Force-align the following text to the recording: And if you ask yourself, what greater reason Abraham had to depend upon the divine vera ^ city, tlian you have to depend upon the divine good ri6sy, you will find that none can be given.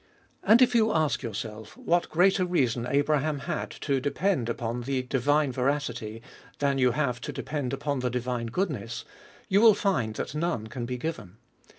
And 0.41 0.63
if 0.63 0.73
you 0.73 0.91
ask 0.91 1.21
yourself, 1.21 1.77
what 1.77 2.09
greater 2.09 2.43
reason 2.43 2.87
Abraham 2.89 3.37
had 3.41 3.69
to 3.81 4.01
depend 4.01 4.49
upon 4.49 4.81
the 4.81 5.03
divine 5.03 5.51
vera 5.51 5.75
^ 5.75 5.79
city, 5.79 6.23
tlian 6.59 6.79
you 6.79 6.93
have 6.93 7.21
to 7.21 7.31
depend 7.31 7.71
upon 7.71 7.99
the 7.99 8.09
divine 8.09 8.47
good 8.47 8.69
ri6sy, 8.69 9.03
you 9.47 9.61
will 9.61 9.75
find 9.75 10.15
that 10.15 10.33
none 10.33 10.65
can 10.65 10.87
be 10.87 10.97
given. 10.97 11.37